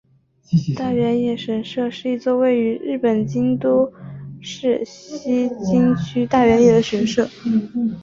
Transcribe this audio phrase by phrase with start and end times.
[0.75, 3.93] 大原野神社是一座位于日本京都
[4.41, 7.29] 市西京区大原野的神社。